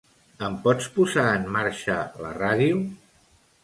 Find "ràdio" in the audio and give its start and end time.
2.43-2.85